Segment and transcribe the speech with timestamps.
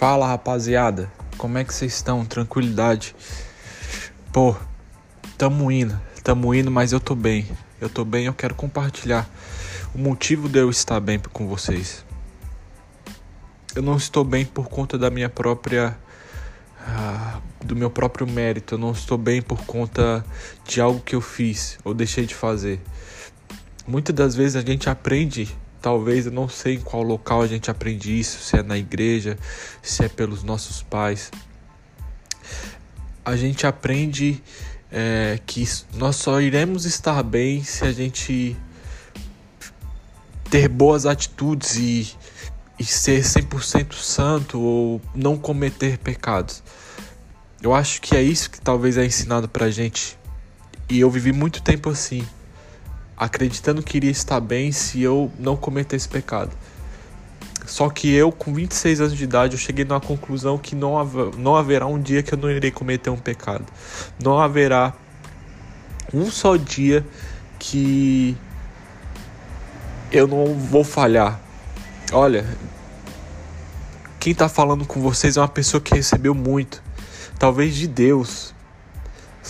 [0.00, 2.24] Fala rapaziada, como é que vocês estão?
[2.24, 3.14] Tranquilidade?
[4.32, 4.56] Pô,
[5.36, 7.46] tamo indo, tamo indo, mas eu tô bem.
[7.78, 9.28] Eu tô bem, eu quero compartilhar
[9.94, 12.02] o motivo de eu estar bem com vocês.
[13.74, 15.94] Eu não estou bem por conta da minha própria.
[16.78, 18.76] Ah, do meu próprio mérito.
[18.76, 20.24] Eu não estou bem por conta
[20.66, 22.80] de algo que eu fiz ou deixei de fazer.
[23.86, 27.70] Muitas das vezes a gente aprende Talvez eu não sei em qual local a gente
[27.70, 29.38] aprende isso, se é na igreja,
[29.82, 31.30] se é pelos nossos pais.
[33.24, 34.42] A gente aprende
[34.92, 38.56] é, que nós só iremos estar bem se a gente
[40.50, 42.14] ter boas atitudes e,
[42.78, 46.62] e ser 100% santo ou não cometer pecados.
[47.62, 50.18] Eu acho que é isso que talvez é ensinado pra gente.
[50.90, 52.26] E eu vivi muito tempo assim
[53.20, 56.52] acreditando que iria estar bem se eu não cometesse pecado.
[57.66, 61.36] Só que eu, com 26 anos de idade, eu cheguei numa conclusão que não, haver,
[61.36, 63.66] não haverá um dia que eu não irei cometer um pecado.
[64.18, 64.94] Não haverá
[66.14, 67.06] um só dia
[67.58, 68.34] que
[70.10, 71.38] eu não vou falhar.
[72.12, 72.46] Olha,
[74.18, 76.82] quem está falando com vocês é uma pessoa que recebeu muito,
[77.38, 78.54] talvez de Deus,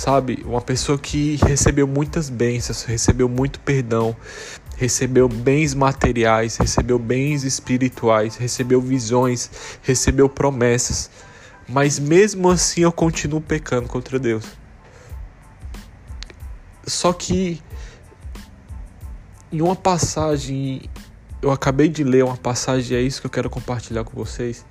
[0.00, 0.42] sabe?
[0.46, 4.16] Uma pessoa que recebeu muitas bênçãos, recebeu muito perdão,
[4.78, 9.50] recebeu bens materiais, recebeu bens espirituais, recebeu visões,
[9.82, 11.10] recebeu promessas.
[11.68, 14.46] Mas mesmo assim eu continuo pecando contra Deus.
[16.86, 17.62] Só que
[19.52, 20.80] em uma passagem,
[21.42, 24.64] eu acabei de ler uma passagem, é isso que eu quero compartilhar com vocês.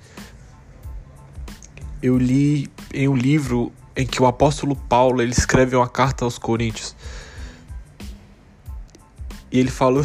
[2.02, 6.38] Eu li em um livro em que o apóstolo Paulo ele escreve uma carta aos
[6.38, 6.96] Coríntios.
[9.52, 10.04] E ele falou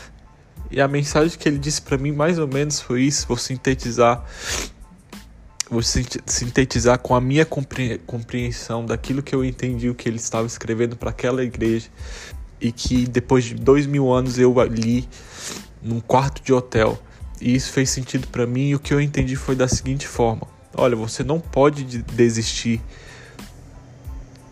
[0.70, 4.24] e a mensagem que ele disse para mim mais ou menos foi isso, vou sintetizar
[5.70, 10.96] vou sintetizar com a minha compreensão daquilo que eu entendi o que ele estava escrevendo
[10.96, 11.88] para aquela igreja
[12.60, 15.08] e que depois de dois mil anos eu li
[15.80, 17.00] num quarto de hotel
[17.40, 20.59] e isso fez sentido para mim e o que eu entendi foi da seguinte forma
[20.74, 22.80] olha você não pode desistir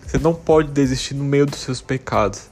[0.09, 2.49] você não pode desistir no meio dos seus pecados.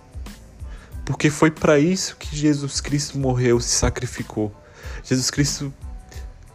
[1.06, 4.54] Porque foi para isso que Jesus Cristo morreu, se sacrificou.
[5.03, 5.72] Jesus Cristo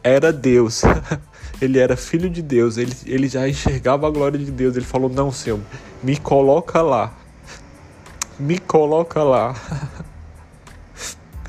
[0.03, 0.83] era Deus.
[1.59, 2.77] ele era filho de Deus.
[2.77, 4.75] Ele, ele já enxergava a glória de Deus.
[4.75, 5.59] Ele falou: Não, Senhor,
[6.03, 7.11] me coloca lá.
[8.37, 9.55] Me coloca lá.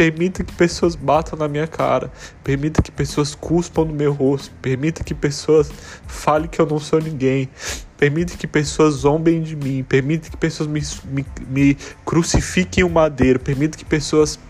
[0.02, 2.10] Permita que pessoas batam na minha cara.
[2.42, 4.52] Permita que pessoas cuspam no meu rosto.
[4.60, 5.70] Permita que pessoas
[6.08, 7.48] falem que eu não sou ninguém.
[7.96, 9.84] Permita que pessoas zombem de mim.
[9.84, 13.38] Permita que pessoas me, me, me crucifiquem o madeiro.
[13.38, 14.40] Permita que pessoas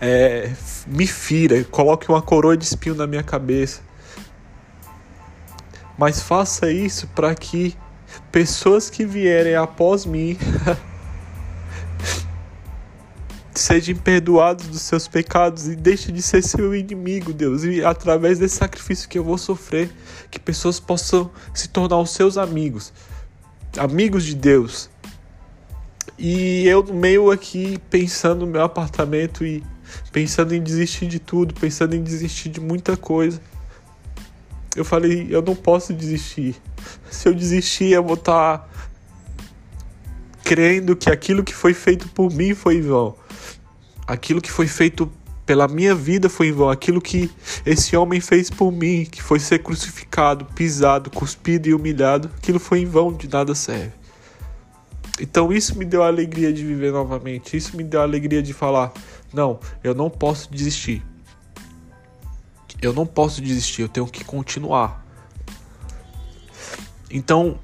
[0.00, 0.52] é,
[0.86, 3.80] me fira, coloque uma coroa de espinho na minha cabeça.
[5.98, 7.76] Mas faça isso para que
[8.30, 10.38] pessoas que vierem após mim
[13.64, 17.64] sejam perdoados dos seus pecados e deixe de ser seu inimigo, Deus.
[17.64, 19.90] E através desse sacrifício que eu vou sofrer,
[20.30, 22.92] que pessoas possam se tornar os seus amigos,
[23.78, 24.90] amigos de Deus.
[26.18, 29.64] E eu no meio aqui pensando no meu apartamento e
[30.12, 33.40] pensando em desistir de tudo, pensando em desistir de muita coisa.
[34.76, 36.54] Eu falei, eu não posso desistir.
[37.10, 38.68] Se eu desistir, eu vou estar tá
[40.44, 43.23] crendo que aquilo que foi feito por mim foi vão
[44.06, 45.10] aquilo que foi feito
[45.46, 46.70] pela minha vida foi em vão.
[46.70, 47.30] Aquilo que
[47.64, 52.80] esse homem fez por mim, que foi ser crucificado, pisado, cuspido e humilhado, aquilo foi
[52.80, 53.92] em vão, de nada serve.
[55.20, 57.56] Então isso me deu a alegria de viver novamente.
[57.56, 58.92] Isso me deu a alegria de falar:
[59.32, 61.04] não, eu não posso desistir.
[62.82, 65.04] Eu não posso desistir, eu tenho que continuar.
[67.10, 67.58] Então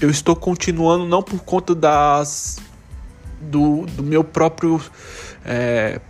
[0.00, 2.58] eu estou continuando não por conta das
[3.42, 4.80] do, do meu próprio.
[5.44, 6.00] É,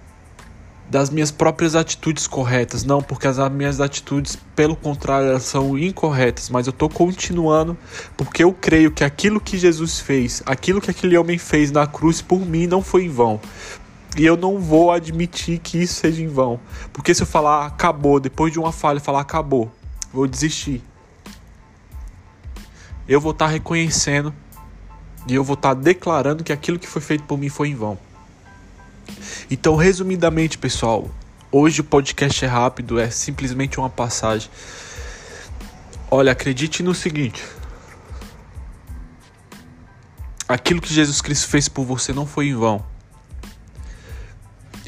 [0.92, 6.50] das minhas próprias atitudes corretas, não, porque as minhas atitudes, pelo contrário, elas são incorretas,
[6.50, 7.78] mas eu estou continuando
[8.14, 12.20] porque eu creio que aquilo que Jesus fez, aquilo que aquele homem fez na cruz
[12.20, 13.40] por mim não foi em vão.
[14.18, 16.60] E eu não vou admitir que isso seja em vão,
[16.92, 19.72] porque se eu falar acabou, depois de uma falha, falar acabou,
[20.12, 20.82] vou desistir.
[23.08, 24.34] Eu vou estar tá reconhecendo
[25.26, 27.98] e eu vou estar declarando que aquilo que foi feito por mim foi em vão.
[29.50, 31.10] Então, resumidamente, pessoal,
[31.50, 34.50] hoje o podcast é rápido, é simplesmente uma passagem.
[36.10, 37.42] Olha, acredite no seguinte:
[40.48, 42.84] aquilo que Jesus Cristo fez por você não foi em vão.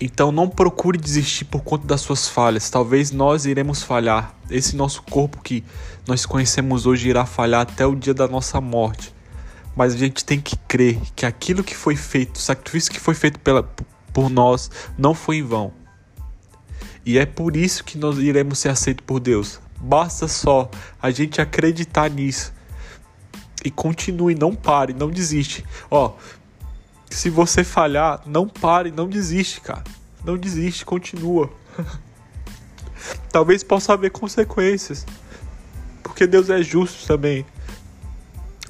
[0.00, 2.68] Então não procure desistir por conta das suas falhas.
[2.68, 4.34] Talvez nós iremos falhar.
[4.50, 5.64] Esse nosso corpo que
[6.06, 9.14] nós conhecemos hoje irá falhar até o dia da nossa morte.
[9.76, 13.14] Mas a gente tem que crer que aquilo que foi feito, o sacrifício que foi
[13.14, 13.62] feito pela,
[14.12, 15.72] por nós, não foi em vão.
[17.04, 19.60] E é por isso que nós iremos ser aceitos por Deus.
[19.78, 22.52] Basta só a gente acreditar nisso.
[23.64, 25.64] E continue, não pare, não desiste.
[25.90, 26.14] Ó,
[27.10, 29.84] se você falhar, não pare, não desiste, cara.
[30.24, 31.50] Não desiste, continua.
[33.30, 35.06] Talvez possa haver consequências.
[36.02, 37.44] Porque Deus é justo também.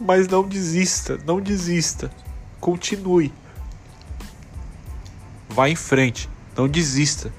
[0.00, 2.10] Mas não desista, não desista.
[2.60, 3.32] Continue.
[5.48, 7.32] Vá em frente, não desista.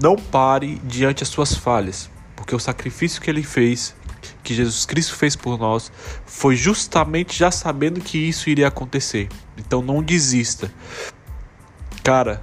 [0.00, 3.94] Não pare diante das suas falhas, porque o sacrifício que ele fez,
[4.42, 5.92] que Jesus Cristo fez por nós,
[6.24, 9.28] foi justamente já sabendo que isso iria acontecer.
[9.58, 10.72] Então não desista.
[12.02, 12.42] Cara,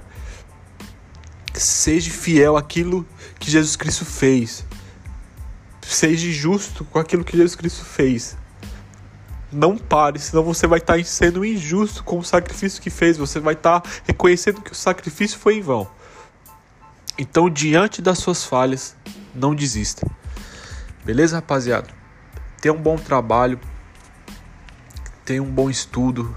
[1.52, 3.04] seja fiel àquilo
[3.40, 4.64] que Jesus Cristo fez.
[5.82, 8.36] Seja justo com aquilo que Jesus Cristo fez.
[9.50, 13.16] Não pare, senão você vai estar sendo injusto com o sacrifício que fez.
[13.16, 15.88] Você vai estar reconhecendo que o sacrifício foi em vão.
[17.18, 18.94] Então, diante das suas falhas,
[19.34, 20.06] não desista.
[21.04, 21.88] Beleza, rapaziada?
[22.60, 23.58] Tenha um bom trabalho.
[25.24, 26.36] Tenha um bom estudo.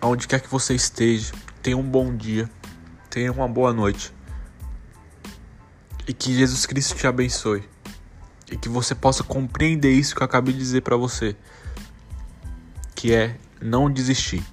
[0.00, 1.32] Aonde quer que você esteja.
[1.62, 2.48] Tenha um bom dia.
[3.10, 4.14] Tenha uma boa noite.
[6.06, 7.68] E que Jesus Cristo te abençoe.
[8.50, 11.36] E que você possa compreender isso que eu acabei de dizer para você.
[13.02, 14.44] Que é não desistir.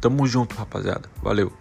[0.00, 1.06] Tamo junto, rapaziada.
[1.22, 1.52] Valeu.